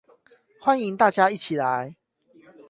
[0.63, 1.95] 歡迎大家一起來